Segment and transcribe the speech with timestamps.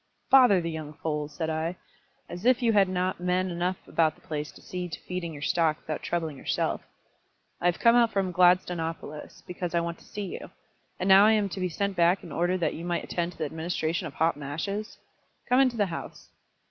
[0.31, 1.75] "Bother the young foals!" said I.
[2.27, 5.43] "As if you had not men enough about the place to see to feeding your
[5.43, 6.81] stock without troubling yourself.
[7.61, 10.49] I have come out from Gladstonopolis, because I want to see you;
[10.99, 13.37] and now I am to be sent back in order that you might attend to
[13.37, 14.97] the administration of hot mashes!
[15.47, 16.31] Come into the house."